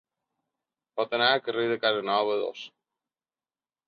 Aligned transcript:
Pot 0.99 1.11
anar 1.17 1.27
a 1.33 1.41
Carrer 1.47 1.65
de 1.71 1.75
Casanova, 1.83 2.39
dos. 2.45 2.65